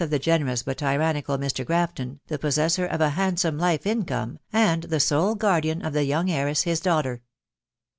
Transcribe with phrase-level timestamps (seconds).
[0.01, 1.63] 483 generous but tyrannical Mr.
[1.63, 6.03] Grafton, the possessor of a band some life income, and the sole guardian cf the
[6.05, 7.21] young heiress his daughter.